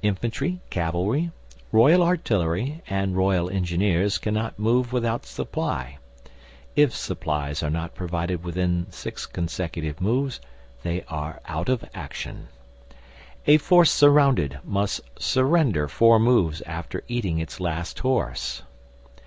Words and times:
Infantry, 0.00 0.60
cavalry, 0.70 1.32
R.A., 1.70 2.70
and 2.88 3.18
R.E. 3.18 4.10
cannot 4.22 4.58
move 4.58 4.90
without 4.90 5.26
supply 5.26 5.98
if 6.74 6.96
supplies 6.96 7.62
are 7.62 7.68
not 7.68 7.94
provided 7.94 8.42
within 8.42 8.86
six 8.88 9.26
consecutive 9.26 10.00
moves, 10.00 10.40
they 10.82 11.02
are 11.08 11.42
out 11.44 11.68
of 11.68 11.84
action. 11.92 12.48
A 13.46 13.58
force 13.58 13.90
surrounded 13.90 14.58
must 14.64 15.02
surrender 15.18 15.88
four 15.88 16.18
moves 16.18 16.62
after 16.62 17.04
eating 17.06 17.38
its 17.38 17.60
last 17.60 17.98
horse. 17.98 18.62